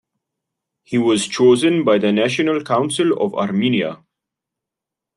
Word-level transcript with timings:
He 0.81 0.97
was 0.97 1.27
chosen 1.27 1.83
by 1.83 1.99
the 1.99 2.11
National 2.11 2.63
Council 2.63 3.13
of 3.21 3.35
Armenia. 3.35 4.03